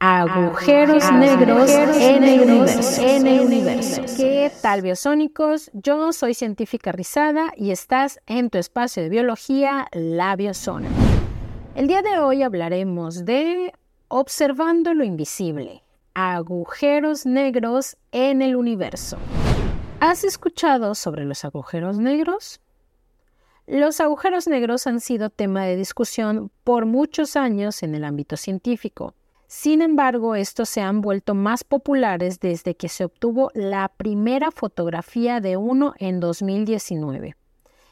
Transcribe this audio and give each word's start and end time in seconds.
Agujeros 0.00 1.10
negros 1.12 1.70
en 1.70 2.22
el 2.22 2.40
universo. 2.42 3.02
En 3.02 3.26
el 3.26 3.40
universo. 3.40 4.02
¿Qué 4.16 4.52
tal, 4.62 4.82
biosónicos? 4.82 5.70
Yo 5.72 6.12
soy 6.12 6.34
científica 6.34 6.92
Rizada 6.92 7.52
y 7.56 7.72
estás 7.72 8.20
en 8.26 8.48
tu 8.48 8.58
espacio 8.58 9.02
de 9.02 9.08
biología, 9.08 9.88
la 9.92 10.36
biozona. 10.36 10.88
El 11.74 11.88
día 11.88 12.02
de 12.02 12.18
hoy 12.18 12.42
hablaremos 12.42 13.24
de 13.24 13.72
observando 14.08 14.94
lo 14.94 15.04
invisible. 15.04 15.82
Agujeros 16.14 17.26
negros 17.26 17.96
en 18.12 18.42
el 18.42 18.56
universo. 18.56 19.18
¿Has 20.00 20.22
escuchado 20.22 20.94
sobre 20.94 21.24
los 21.24 21.44
agujeros 21.44 21.98
negros? 21.98 22.60
Los 23.66 24.00
agujeros 24.00 24.48
negros 24.48 24.86
han 24.86 25.00
sido 25.00 25.28
tema 25.28 25.64
de 25.64 25.76
discusión 25.76 26.50
por 26.64 26.86
muchos 26.86 27.36
años 27.36 27.82
en 27.82 27.94
el 27.94 28.04
ámbito 28.04 28.36
científico. 28.36 29.14
Sin 29.48 29.80
embargo, 29.80 30.34
estos 30.34 30.68
se 30.68 30.82
han 30.82 31.00
vuelto 31.00 31.34
más 31.34 31.64
populares 31.64 32.38
desde 32.38 32.76
que 32.76 32.90
se 32.90 33.06
obtuvo 33.06 33.50
la 33.54 33.88
primera 33.88 34.50
fotografía 34.50 35.40
de 35.40 35.56
uno 35.56 35.94
en 35.98 36.20
2019. 36.20 37.34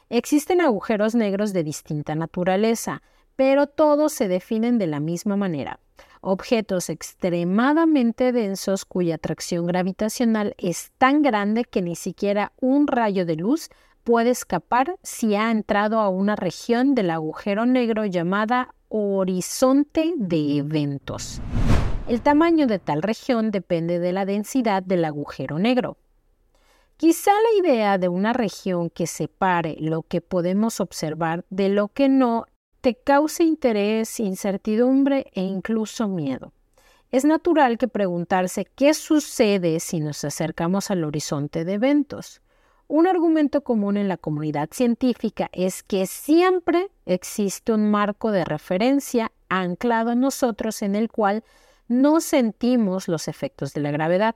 Existen 0.09 0.61
agujeros 0.61 1.15
negros 1.15 1.53
de 1.53 1.63
distinta 1.63 2.13
naturaleza, 2.13 3.01
pero 3.35 3.65
todos 3.65 4.13
se 4.13 4.27
definen 4.27 4.77
de 4.77 4.85
la 4.85 4.99
misma 4.99 5.35
manera. 5.35 5.79
Objetos 6.21 6.91
extremadamente 6.91 8.31
densos 8.31 8.85
cuya 8.85 9.15
atracción 9.15 9.65
gravitacional 9.65 10.53
es 10.59 10.91
tan 10.99 11.23
grande 11.23 11.65
que 11.65 11.81
ni 11.81 11.95
siquiera 11.95 12.53
un 12.61 12.85
rayo 12.85 13.25
de 13.25 13.35
luz 13.35 13.69
puede 14.07 14.29
escapar 14.29 14.95
si 15.03 15.35
ha 15.35 15.51
entrado 15.51 15.99
a 15.99 16.07
una 16.07 16.37
región 16.37 16.95
del 16.95 17.09
agujero 17.09 17.65
negro 17.65 18.05
llamada 18.05 18.73
horizonte 18.87 20.13
de 20.15 20.59
eventos. 20.59 21.41
El 22.07 22.21
tamaño 22.21 22.67
de 22.67 22.79
tal 22.79 23.01
región 23.01 23.51
depende 23.51 23.99
de 23.99 24.13
la 24.13 24.23
densidad 24.23 24.81
del 24.81 25.03
agujero 25.03 25.59
negro. 25.59 25.97
Quizá 26.95 27.31
la 27.31 27.67
idea 27.67 27.97
de 27.97 28.07
una 28.07 28.31
región 28.31 28.89
que 28.89 29.07
separe 29.07 29.75
lo 29.81 30.03
que 30.03 30.21
podemos 30.21 30.79
observar 30.79 31.43
de 31.49 31.67
lo 31.67 31.89
que 31.89 32.07
no 32.07 32.45
te 32.79 32.95
cause 32.95 33.43
interés, 33.43 34.21
incertidumbre 34.21 35.29
e 35.33 35.41
incluso 35.41 36.07
miedo. 36.07 36.53
Es 37.11 37.25
natural 37.25 37.77
que 37.77 37.89
preguntarse 37.89 38.63
qué 38.73 38.93
sucede 38.93 39.81
si 39.81 39.99
nos 39.99 40.23
acercamos 40.23 40.91
al 40.91 41.03
horizonte 41.03 41.65
de 41.65 41.73
eventos. 41.73 42.41
Un 42.89 43.05
argumento 43.05 43.65
común 43.65 43.97
en 43.97 44.07
la 44.07 44.15
comunidad 44.15 44.69
científica 44.71 45.49
es 45.51 45.83
que 45.83 46.05
siempre 46.07 46.89
existe 47.05 47.73
un 47.73 47.91
marco 47.91 48.31
de 48.31 48.45
referencia 48.45 49.33
anclado 49.49 50.11
en 50.13 50.21
nosotros 50.21 50.81
en 50.81 50.95
el 50.95 51.09
cual 51.09 51.43
no 51.89 52.21
sentimos 52.21 53.09
los 53.09 53.27
efectos 53.27 53.73
de 53.73 53.81
la 53.81 53.91
gravedad 53.91 54.35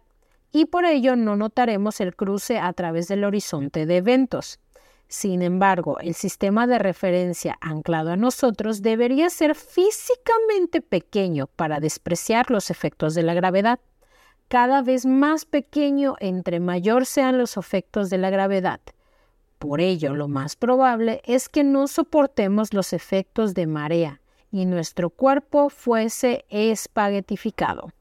y 0.52 0.66
por 0.66 0.84
ello 0.84 1.16
no 1.16 1.38
notaremos 1.38 2.02
el 2.02 2.14
cruce 2.14 2.60
a 2.60 2.74
través 2.74 3.08
del 3.08 3.24
horizonte 3.24 3.86
de 3.86 3.98
eventos. 3.98 4.60
Sin 5.08 5.42
embargo, 5.44 5.98
el 6.00 6.14
sistema 6.14 6.68
de 6.68 6.78
referencia 6.78 7.58
anclado 7.62 8.12
a 8.12 8.18
nosotros 8.18 8.82
debería 8.82 9.30
ser 9.30 9.56
físicamente 9.56 10.82
pequeño 10.82 11.48
para 11.48 11.80
despreciar 11.80 12.52
los 12.52 12.70
efectos 12.70 13.14
de 13.16 13.24
la 13.24 13.34
gravedad 13.34 13.80
cada 14.52 14.82
vez 14.82 15.06
más 15.06 15.46
pequeño 15.46 16.16
entre 16.20 16.60
mayor 16.60 17.06
sean 17.06 17.38
los 17.38 17.56
efectos 17.56 18.10
de 18.10 18.18
la 18.18 18.30
gravedad. 18.30 18.82
Por 19.60 19.80
ello, 19.80 20.14
lo 20.14 20.28
más 20.28 20.58
probable 20.58 21.22
es 21.24 21.48
que 21.48 21.64
no 21.64 21.88
soportemos 21.88 22.74
los 22.74 22.92
efectos 22.92 23.54
de 23.54 23.66
marea 23.66 24.20
y 24.52 24.66
nuestro 24.66 25.10
cuerpo 25.10 25.70
fuese 25.70 26.44
espaguetificado. 26.50 27.94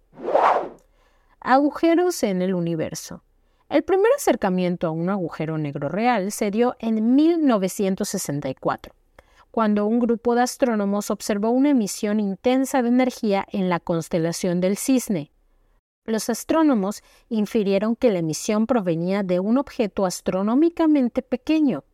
Agujeros 1.39 2.21
en 2.25 2.43
el 2.43 2.57
universo. 2.57 3.23
El 3.69 3.85
primer 3.85 4.11
acercamiento 4.17 4.89
a 4.89 4.91
un 4.91 5.09
agujero 5.09 5.57
negro 5.57 5.89
real 5.89 6.33
se 6.33 6.51
dio 6.51 6.75
en 6.81 7.15
1964, 7.15 8.93
cuando 9.53 9.87
un 9.87 10.01
grupo 10.01 10.35
de 10.35 10.43
astrónomos 10.43 11.13
observó 11.13 11.51
una 11.51 11.71
emisión 11.71 12.19
intensa 12.19 12.83
de 12.83 12.89
energía 12.89 13.47
en 13.53 13.69
la 13.69 13.79
constelación 13.79 14.61
del 14.61 14.77
Cisne, 14.77 15.31
los 16.11 16.29
astrónomos 16.31 17.03
infirieron 17.29 17.97
que 17.97 18.11
la 18.11 18.19
emisión 18.19 18.67
provenía 18.67 19.23
de 19.23 19.41
un 19.41 19.59
objeto 19.59 20.07
astronómicamente 20.07 21.23
pequeño, 21.23 21.85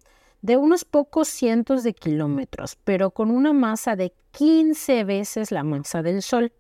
de 0.42 0.56
unos 0.56 0.84
pocos 0.84 1.28
cientos 1.28 1.82
de 1.82 1.94
kilómetros, 1.94 2.76
pero 2.84 3.10
con 3.10 3.30
una 3.30 3.52
masa 3.52 3.96
de 3.96 4.12
15 4.32 5.04
veces 5.04 5.50
la 5.50 5.62
masa 5.62 6.02
del 6.02 6.22
Sol. 6.22 6.52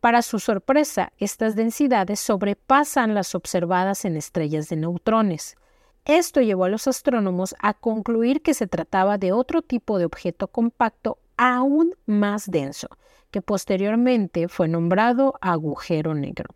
Para 0.00 0.22
su 0.22 0.40
sorpresa, 0.40 1.12
estas 1.18 1.54
densidades 1.54 2.18
sobrepasan 2.18 3.14
las 3.14 3.34
observadas 3.34 4.04
en 4.04 4.16
estrellas 4.16 4.68
de 4.68 4.76
neutrones. 4.76 5.56
Esto 6.04 6.40
llevó 6.40 6.64
a 6.64 6.68
los 6.68 6.88
astrónomos 6.88 7.54
a 7.60 7.74
concluir 7.74 8.42
que 8.42 8.54
se 8.54 8.66
trataba 8.66 9.18
de 9.18 9.30
otro 9.30 9.62
tipo 9.62 9.98
de 9.98 10.06
objeto 10.06 10.48
compacto 10.48 11.18
aún 11.36 11.94
más 12.06 12.50
denso, 12.50 12.88
que 13.30 13.42
posteriormente 13.42 14.48
fue 14.48 14.66
nombrado 14.66 15.34
agujero 15.40 16.14
negro. 16.14 16.50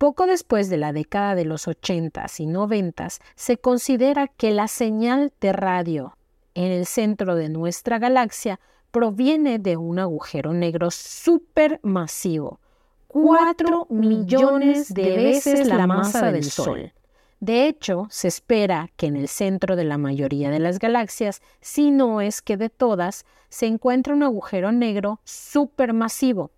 Poco 0.00 0.24
después 0.24 0.70
de 0.70 0.78
la 0.78 0.94
década 0.94 1.34
de 1.34 1.44
los 1.44 1.68
80s 1.68 2.40
y 2.40 2.46
90s, 2.46 3.20
se 3.34 3.58
considera 3.58 4.28
que 4.28 4.50
la 4.50 4.66
señal 4.66 5.30
de 5.42 5.52
radio 5.52 6.16
en 6.54 6.72
el 6.72 6.86
centro 6.86 7.34
de 7.34 7.50
nuestra 7.50 7.98
galaxia 7.98 8.60
proviene 8.92 9.58
de 9.58 9.76
un 9.76 9.98
agujero 9.98 10.54
negro 10.54 10.90
supermasivo, 10.90 12.60
4 13.08 13.88
millones 13.90 14.94
de 14.94 15.16
veces 15.16 15.68
la 15.68 15.86
masa 15.86 16.32
del 16.32 16.44
Sol. 16.44 16.94
De 17.40 17.68
hecho, 17.68 18.06
se 18.08 18.28
espera 18.28 18.88
que 18.96 19.04
en 19.04 19.16
el 19.16 19.28
centro 19.28 19.76
de 19.76 19.84
la 19.84 19.98
mayoría 19.98 20.48
de 20.48 20.60
las 20.60 20.78
galaxias, 20.78 21.42
si 21.60 21.90
no 21.90 22.22
es 22.22 22.40
que 22.40 22.56
de 22.56 22.70
todas, 22.70 23.26
se 23.50 23.66
encuentre 23.66 24.14
un 24.14 24.22
agujero 24.22 24.72
negro 24.72 25.20
supermasivo. 25.24 26.52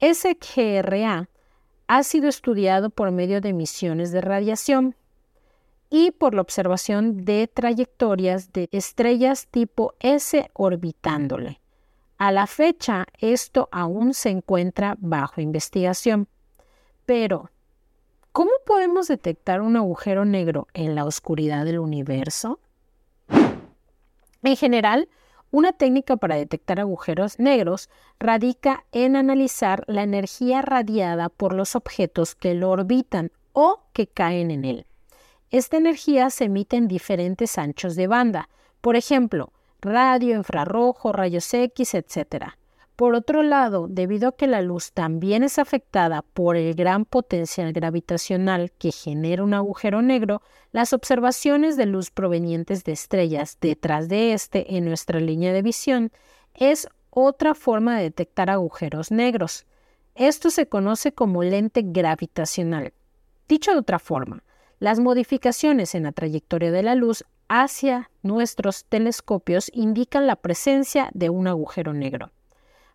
SGRA 0.00 1.28
ha 1.90 2.04
sido 2.04 2.28
estudiado 2.28 2.90
por 2.90 3.10
medio 3.10 3.40
de 3.40 3.48
emisiones 3.48 4.12
de 4.12 4.20
radiación 4.20 4.94
y 5.90 6.12
por 6.12 6.34
la 6.36 6.40
observación 6.40 7.24
de 7.24 7.48
trayectorias 7.52 8.52
de 8.52 8.68
estrellas 8.70 9.48
tipo 9.50 9.94
S 9.98 10.52
orbitándole. 10.52 11.60
A 12.16 12.30
la 12.30 12.46
fecha, 12.46 13.06
esto 13.18 13.68
aún 13.72 14.14
se 14.14 14.28
encuentra 14.30 14.94
bajo 15.00 15.40
investigación. 15.40 16.28
Pero, 17.06 17.50
¿cómo 18.30 18.52
podemos 18.64 19.08
detectar 19.08 19.60
un 19.60 19.76
agujero 19.76 20.24
negro 20.24 20.68
en 20.74 20.94
la 20.94 21.04
oscuridad 21.04 21.64
del 21.64 21.80
universo? 21.80 22.60
En 24.44 24.56
general, 24.56 25.08
una 25.50 25.72
técnica 25.72 26.16
para 26.16 26.36
detectar 26.36 26.80
agujeros 26.80 27.38
negros 27.38 27.88
radica 28.18 28.84
en 28.92 29.16
analizar 29.16 29.84
la 29.86 30.02
energía 30.02 30.62
radiada 30.62 31.28
por 31.28 31.54
los 31.54 31.74
objetos 31.74 32.34
que 32.34 32.54
lo 32.54 32.70
orbitan 32.70 33.32
o 33.52 33.82
que 33.92 34.06
caen 34.06 34.50
en 34.50 34.64
él. 34.64 34.86
Esta 35.50 35.76
energía 35.76 36.30
se 36.30 36.44
emite 36.44 36.76
en 36.76 36.86
diferentes 36.86 37.58
anchos 37.58 37.96
de 37.96 38.06
banda, 38.06 38.48
por 38.80 38.94
ejemplo, 38.94 39.52
radio, 39.80 40.36
infrarrojo, 40.36 41.12
rayos 41.12 41.52
X, 41.52 41.94
etc. 41.94 42.54
Por 43.00 43.14
otro 43.14 43.42
lado, 43.42 43.86
debido 43.88 44.28
a 44.28 44.36
que 44.36 44.46
la 44.46 44.60
luz 44.60 44.92
también 44.92 45.42
es 45.42 45.58
afectada 45.58 46.20
por 46.20 46.58
el 46.58 46.74
gran 46.74 47.06
potencial 47.06 47.72
gravitacional 47.72 48.72
que 48.72 48.92
genera 48.92 49.42
un 49.42 49.54
agujero 49.54 50.02
negro, 50.02 50.42
las 50.70 50.92
observaciones 50.92 51.78
de 51.78 51.86
luz 51.86 52.10
provenientes 52.10 52.84
de 52.84 52.92
estrellas 52.92 53.56
detrás 53.58 54.10
de 54.10 54.34
este 54.34 54.76
en 54.76 54.84
nuestra 54.84 55.18
línea 55.18 55.54
de 55.54 55.62
visión 55.62 56.12
es 56.52 56.88
otra 57.08 57.54
forma 57.54 57.96
de 57.96 58.02
detectar 58.02 58.50
agujeros 58.50 59.10
negros. 59.10 59.64
Esto 60.14 60.50
se 60.50 60.68
conoce 60.68 61.12
como 61.12 61.42
lente 61.42 61.80
gravitacional. 61.82 62.92
Dicho 63.48 63.72
de 63.72 63.78
otra 63.78 63.98
forma, 63.98 64.42
las 64.78 65.00
modificaciones 65.00 65.94
en 65.94 66.02
la 66.02 66.12
trayectoria 66.12 66.70
de 66.70 66.82
la 66.82 66.96
luz 66.96 67.24
hacia 67.48 68.10
nuestros 68.22 68.84
telescopios 68.84 69.70
indican 69.72 70.26
la 70.26 70.36
presencia 70.36 71.08
de 71.14 71.30
un 71.30 71.46
agujero 71.46 71.94
negro. 71.94 72.30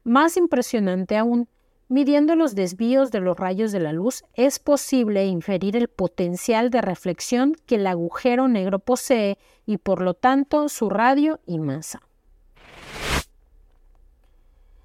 Más 0.06 0.38
impresionante 0.38 1.18
aún, 1.18 1.50
Midiendo 1.88 2.36
los 2.36 2.56
desvíos 2.56 3.12
de 3.12 3.20
los 3.20 3.38
rayos 3.38 3.72
de 3.72 3.80
la 3.80 3.94
luz, 3.94 4.24
es 4.34 4.58
posible 4.58 5.28
inferir 5.28 5.78
el 5.78 5.88
potencial 5.88 6.72
de 6.72 6.82
reflexión 6.82 7.56
que 7.68 7.76
el 7.76 7.86
agujero 7.86 8.48
negro 8.48 8.80
posee 8.80 9.38
y 9.68 9.78
por 9.78 10.02
lo 10.02 10.16
tanto 10.16 10.68
su 10.68 10.90
radio 10.90 11.40
y 11.46 11.60
masa. 11.60 12.02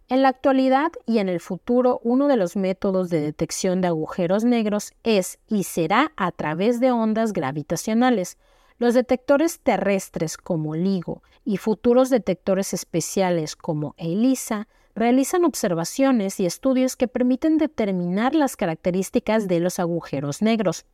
En 0.08 0.20
la 0.20 0.28
actualidad 0.28 0.92
y 1.06 1.20
en 1.20 1.30
el 1.30 1.40
futuro, 1.40 2.00
uno 2.02 2.28
de 2.28 2.36
los 2.36 2.54
métodos 2.54 3.08
de 3.08 3.20
detección 3.20 3.80
de 3.80 3.88
agujeros 3.88 4.44
negros 4.44 4.92
es 5.02 5.38
y 5.48 5.62
será 5.62 6.12
a 6.16 6.32
través 6.32 6.80
de 6.80 6.90
ondas 6.90 7.32
gravitacionales. 7.32 8.36
Los 8.76 8.92
detectores 8.92 9.60
terrestres 9.60 10.36
como 10.36 10.74
LIGO 10.74 11.22
y 11.46 11.56
futuros 11.56 12.10
detectores 12.10 12.74
especiales 12.74 13.56
como 13.56 13.94
ELISA 13.96 14.68
realizan 14.94 15.44
observaciones 15.44 16.40
y 16.40 16.46
estudios 16.46 16.96
que 16.96 17.08
permiten 17.08 17.58
determinar 17.58 18.34
las 18.34 18.56
características 18.56 19.48
de 19.48 19.60
los 19.60 19.78
agujeros 19.78 20.42
negros. 20.42 20.84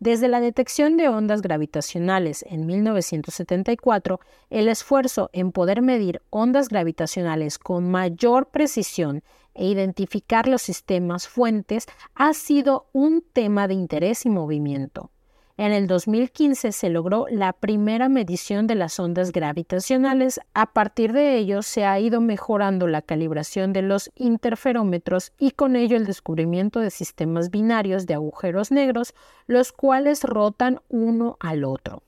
Desde 0.00 0.28
la 0.28 0.40
detección 0.40 0.96
de 0.96 1.08
ondas 1.08 1.42
gravitacionales 1.42 2.44
en 2.48 2.66
1974, 2.66 4.20
el 4.48 4.68
esfuerzo 4.68 5.28
en 5.32 5.50
poder 5.50 5.82
medir 5.82 6.22
ondas 6.30 6.68
gravitacionales 6.68 7.58
con 7.58 7.90
mayor 7.90 8.50
precisión 8.50 9.24
e 9.54 9.66
identificar 9.66 10.46
los 10.46 10.62
sistemas 10.62 11.26
fuentes 11.26 11.86
ha 12.14 12.32
sido 12.32 12.86
un 12.92 13.24
tema 13.32 13.66
de 13.66 13.74
interés 13.74 14.24
y 14.24 14.30
movimiento. 14.30 15.10
En 15.58 15.72
el 15.72 15.88
2015 15.88 16.70
se 16.70 16.88
logró 16.88 17.26
la 17.28 17.52
primera 17.52 18.08
medición 18.08 18.68
de 18.68 18.76
las 18.76 19.00
ondas 19.00 19.32
gravitacionales. 19.32 20.40
A 20.54 20.72
partir 20.72 21.12
de 21.12 21.36
ello 21.36 21.62
se 21.62 21.84
ha 21.84 21.98
ido 21.98 22.20
mejorando 22.20 22.86
la 22.86 23.02
calibración 23.02 23.72
de 23.72 23.82
los 23.82 24.12
interferómetros 24.14 25.32
y 25.36 25.50
con 25.50 25.74
ello 25.74 25.96
el 25.96 26.06
descubrimiento 26.06 26.78
de 26.78 26.92
sistemas 26.92 27.50
binarios 27.50 28.06
de 28.06 28.14
agujeros 28.14 28.70
negros, 28.70 29.16
los 29.48 29.72
cuales 29.72 30.22
rotan 30.22 30.80
uno 30.88 31.36
al 31.40 31.64
otro. 31.64 32.04